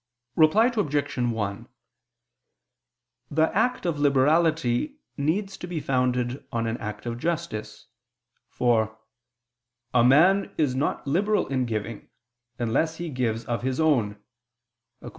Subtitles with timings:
[0.35, 1.15] Reply Obj.
[1.19, 1.67] 1:
[3.29, 7.85] The act of liberality needs to be founded on an act of justice,
[8.49, 8.97] for
[9.93, 12.09] "a man is not liberal in giving,
[12.57, 14.15] unless he gives of his own"
[15.01, 15.09] (Polit.